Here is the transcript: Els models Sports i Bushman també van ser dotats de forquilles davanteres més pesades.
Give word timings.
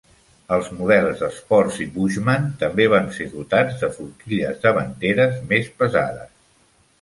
Els 0.55 0.69
models 0.77 1.19
Sports 1.35 1.77
i 1.85 1.85
Bushman 1.97 2.47
també 2.63 2.87
van 2.95 3.05
ser 3.19 3.27
dotats 3.35 3.77
de 3.83 3.91
forquilles 3.99 4.59
davanteres 4.65 5.39
més 5.53 5.71
pesades. 5.85 6.35